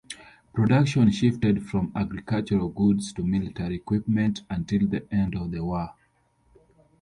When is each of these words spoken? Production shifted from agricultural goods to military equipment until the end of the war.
Production 0.53 1.11
shifted 1.11 1.61
from 1.63 1.91
agricultural 1.95 2.69
goods 2.69 3.13
to 3.13 3.23
military 3.23 3.75
equipment 3.75 4.41
until 4.49 4.87
the 4.87 5.05
end 5.13 5.35
of 5.35 5.51
the 5.51 5.63
war. 5.63 5.93